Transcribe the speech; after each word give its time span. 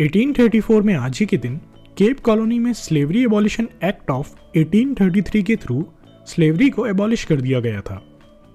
1834 0.00 0.82
में 0.82 0.94
आज 0.94 1.18
ही 1.18 1.26
के 1.26 1.36
दिन 1.36 1.56
केप 1.98 2.18
कॉलोनी 2.20 2.58
में 2.58 2.72
स्लेवरी 2.72 3.22
एबॉलिशन 3.24 3.68
एक्ट 3.84 4.10
ऑफ़ 4.10 4.30
1833 4.56 5.42
के 5.42 5.56
थ्रू 5.56 5.84
स्लेवरी 6.26 6.68
को 6.70 6.86
एबॉलिश 6.86 7.24
कर 7.24 7.40
दिया 7.40 7.60
गया 7.60 7.80
था। 7.80 7.94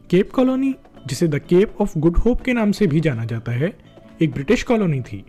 केप 0.09 0.31
कॉलोनी, 0.31 0.73
जिसे 1.07 1.27
the 1.27 1.39
Cape 1.39 1.81
of 1.81 1.97
Good 1.99 2.17
Hope 2.17 2.41
के 2.41 2.53
नाम 2.53 2.71
से 2.71 2.87
भी 2.87 2.99
जाना 2.99 3.25
जाता 3.25 3.51
है, 3.51 3.73
एक 4.21 4.31
ब्रिटिश 4.31 4.63
कॉलोनी 4.63 5.01
थी। 5.01 5.23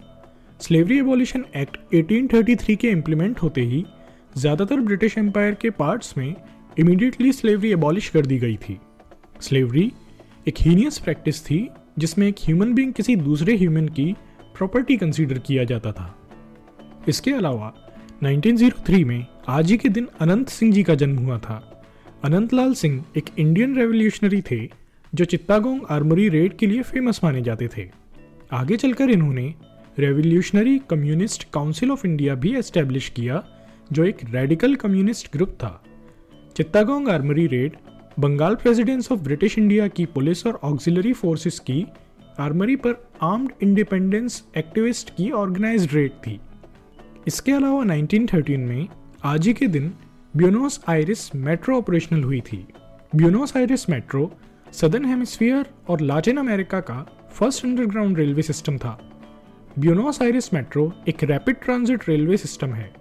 स्लेवरी 0.61 0.99
एबॉलिशन 0.99 1.45
एक्ट 1.57 1.77
1833 1.95 2.77
के 2.77 2.89
इम्प्लीमेंट 2.89 3.39
होते 3.39 3.61
ही 3.61 3.85
ज़्यादातर 4.39 4.81
ब्रिटिश 4.81 5.17
एम्पायर 5.19 5.55
के 5.55 5.71
पार्ट्स 5.71 6.17
में 6.19 6.35
इमीडिएटली 6.79 7.33
स्लेवरी 7.33 7.73
एबॉलिश 7.73 8.09
कर 8.09 8.27
दी 8.27 8.39
गई 8.39 8.57
थी। 8.57 8.79
स्लेवरी 9.41 9.93
एक 10.49 10.61
हीनियस 10.61 10.99
प्रैक्टिस 10.99 11.45
थी, 11.45 11.69
जिसमें 11.99 12.29
एक 12.29 12.35
ह्यूमन 12.45 12.75
बींग 12.75 12.93
किसी 12.93 13.17
दूसरे 13.17 13.57
ह्यूमन 13.57 13.89
की 13.89 14.15
प्रॉपर्टी 14.57 14.97
कंसीडर 14.97 15.39
किया 15.39 15.65
जाता 15.65 15.93
था। 15.93 16.19
इसके 17.09 17.33
अलावा 17.33 17.75
1903 18.23 19.05
में 19.05 19.27
आज 19.49 19.71
ही 19.71 19.77
के 19.77 19.89
दिन 19.89 20.09
अनंत 20.21 20.49
सिंह 20.49 20.73
जी 20.73 20.83
का 20.83 20.95
जन्म 20.95 21.17
हुआ 21.17 21.39
था। 21.39 21.85
अनंत 22.25 22.53
लाल 22.53 22.75
सिंह 22.75 23.05
एक 23.17 23.25
इंडियन 23.39 23.77
रेवोल्यूशनरी 23.77 24.43
थे, 24.43 24.71
जो 25.15 25.25
चित्तागोंग 25.25 25.81
आर्मरी 25.91 26.29
रेड 26.29 26.57
के 26.57 26.67
लिए 26.67 26.83
फ़ेमस 26.83 27.21
माने 27.25 27.43
जाते 27.43 27.69
थे। 27.77 27.91
आगे 28.53 28.77
चलकर 28.77 29.11
इन्होंने 29.11 29.55
revolutionary 29.99 30.79
communist 30.91 31.49
council 31.53 31.91
of 31.91 32.07
India 32.07 32.35
भी 32.35 32.57
एस्टेब्लिश 32.57 33.09
किया, 33.09 33.45
जो 33.93 34.05
एक 34.05 34.17
रेडिकल 34.31 34.75
कम्युनिस्ट 34.75 35.33
ग्रुप 35.33 35.49
था। 35.49 35.85
Chittagong 36.57 37.09
armoury 37.09 37.47
raid 37.47 37.73
Bengal 38.19 38.55
presidency 38.55 39.13
of 39.13 39.21
British 39.21 39.59
India 39.59 39.89
की 39.89 40.07
पुलिस 40.07 40.47
और 40.47 40.61
ऑक्सिलरी 40.63 41.13
फोर्सेस 41.13 41.59
की 41.59 41.87
आर्मरी 42.41 42.77
पर 42.77 43.11
आर्म्ड 43.23 43.53
इंडिपेंडेंस 43.63 44.45
एक्टिविस्ट 44.57 45.11
की 45.11 45.31
ऑर्गेनाइज्ड 45.31 45.93
रेड 45.93 46.11
थी। 46.11 46.41
इसके 47.27 47.53
अलावा 47.53 47.85
1913 47.85 48.59
में 48.59 48.89
आज 49.25 49.47
ही 49.47 49.55
के 49.55 49.67
दिन 49.67 49.95
ब्यूनोस 50.37 50.85
आयरिस 50.89 51.35
मेट्रो 51.35 51.79
ऑपरेशनल 51.79 52.23
हुई 52.23 52.41
थी। 52.41 52.67
Buenos 53.17 53.57
Aires 53.57 53.91
metro 53.91 54.33
southern 54.73 55.05
hemisphere 55.05 55.67
और 55.89 56.01
लैटिन 56.01 56.37
अमेरिका 56.37 56.81
का 56.81 57.07
फ़र्स्ट 57.33 57.65
अंडरग्राउंड 57.65 58.19
रेलवे 58.19 58.43
सिस्टम 58.43 58.79
था। 58.79 59.11
ब्यूनोस 59.79 60.23
आयरिस 60.23 60.55
मेट्रो 60.55 60.93
एक 61.09 61.25
रैपिड 61.25 61.57
ट्रांजिट 61.57 62.09
रेलवे 62.09 62.37
सिस्टम 62.37 62.73
है। 62.73 62.95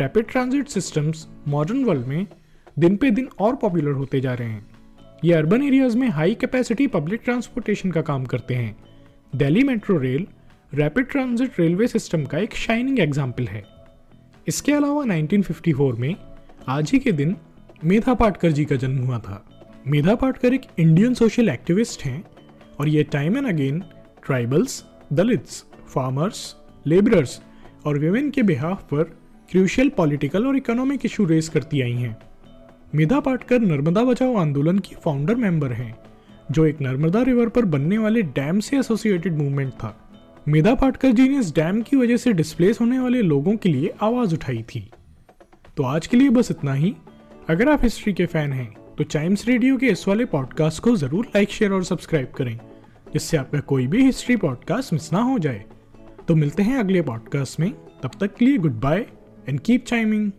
Rapid 0.00 0.28
transit 0.28 0.68
systems 0.68 1.28
modern 1.48 1.84
world 1.84 2.06
में 2.06 2.26
दिन 2.78 2.96
पे 2.96 3.10
दिन 3.10 3.28
और 3.38 3.56
पॉपुलर 3.56 3.92
होते 3.92 4.20
जा 4.20 4.34
रहे 4.34 4.48
हैं। 4.48 4.79
ये 5.24 5.32
अर्बन 5.34 5.62
एरियाज़ 5.62 5.96
में 5.98 6.08
हाई 6.08 6.34
कैपेसिटी 6.34 6.86
पब्लिक 6.86 7.20
ट्रांसपोर्टेशन 7.24 7.90
का 7.90 8.00
काम 8.02 8.24
करते 8.24 8.54
हैं। 8.54 8.76
Delhi 9.36 9.62
metro 9.62 9.96
rail 9.98 10.26
rapid 10.74 11.06
transit 11.06 11.58
railway 11.60 11.86
system 11.88 12.24
का 12.24 12.38
एक 12.38 12.54
शाइनिंग 12.54 13.00
एग्ज़ाम्पल 13.00 13.46
है। 13.46 13.62
इसके 14.48 14.72
अलावा 14.72 15.02
1954 15.04 15.98
में 15.98 16.14
आज 16.68 16.90
ही 16.90 16.98
के 16.98 17.12
दिन 17.12 17.36
मेधा 17.84 18.14
पाटकर 18.14 18.52
जी 18.52 18.64
का 18.64 18.76
जन्म 18.76 19.04
हुआ 19.04 19.18
था। 19.18 19.44
मेधा 19.86 20.14
पाटकर 20.14 20.54
एक 20.54 20.62
इंडियन 20.78 21.14
सोशल 21.14 21.48
एक्टिविस्ट 21.48 22.04
हैं 22.04 22.22
और 22.80 22.88
ये 22.88 23.02
time 23.12 23.36
and 23.36 23.48
again 23.48 23.82
tribals 24.26 24.82
Dalits 25.12 25.64
farmers 25.88 26.54
labourers 26.86 27.40
और 27.86 27.98
विमेन 27.98 28.30
के 28.30 28.42
बिहाफ 28.42 28.82
पर 28.84 29.04
क्रूशियल 29.50 29.88
पॉलिटिकल 29.88 30.46
और 30.46 30.56
इकोनॉमिक 30.56 31.06
इशू 31.06 31.24
रेस 31.24 31.48
करती 31.48 31.80
आई 31.82 31.92
हैं। 31.92 32.16
मेधा 32.92 33.18
पाटकर 33.20 33.60
नर्मदा 33.60 34.02
बचाओ 34.04 34.34
आंदोलन 34.36 34.78
की 34.78 34.94
फाउंडर 34.94 35.34
मेंबर 35.34 35.72
हैं, 35.72 35.94
जो 36.50 36.64
एक 36.66 36.80
नर्मदा 36.80 37.22
रिवर 37.22 37.48
पर 37.48 37.64
बनने 37.64 37.98
वाले 37.98 38.22
डैम 38.22 38.60
से 38.60 38.78
एसोसिएटेड 38.78 39.36
मूवमेंट 39.36 39.72
था। 39.72 39.94
मेधा 40.46 40.74
पाटकर 40.74 41.12
जी 41.12 41.28
ने 41.28 41.38
इस 41.38 41.54
डैम 41.54 41.80
की 41.82 41.96
वजह 41.96 42.16
से 42.16 42.32
डिस्प्लेस 42.32 42.80
होने 42.80 42.98
वाले 42.98 43.22
लोगों 43.22 43.56
के 43.56 43.68
लिए 43.68 43.92
आवाज़ 44.02 44.34
उठाई 44.34 44.62
थी। 44.64 44.90
तो 45.76 45.82
आज 45.82 46.06
के 46.06 46.16
लिए 46.16 46.30
बस 46.30 46.50
इतना 46.50 46.74
ही। 46.74 46.94
अगर 47.48 47.68
आप 47.68 47.82
हिस्ट्री 47.82 48.12
के 48.12 48.26
फ़ैन 48.26 48.52
हैं 48.52 48.72
तो 48.98 49.04
चाइम्स 49.04 49.46
रेडियो 49.48 49.76
के 49.76 49.86
इस 49.86 50.06
वाले 50.08 50.24
पॉडकास्ट 50.24 50.82
को 50.82 50.96
ज़रूर 50.96 51.26
लाइक 51.26 51.50
शेयर 51.50 51.72
और 51.72 51.84
सब्सक्राइब 51.84 52.32
करें, 52.36 52.58
जिससे 53.12 53.36
आपका 53.36 53.60
कोई 53.60 53.86
भी 53.86 54.04
हिस्ट्री 54.04 54.36
पॉडकास्ट 54.36 54.92
मिस 54.92 55.12
ना 55.12 55.22
हो 55.22 55.38
जाए। 55.38 55.64
तो 56.28 56.34
मिलते 56.34 56.62
हैं 56.62 56.78
अगले 56.78 57.02
पॉडकास्ट 57.02 57.60
में। 57.60 57.72
तब 58.02 58.10
तक 58.20 58.34
के 58.36 58.44
लिए 58.44 58.58
good 58.58 58.80
bye 58.80 59.06
and 59.48 59.60
keep 59.60 59.84
chiming 59.84 60.30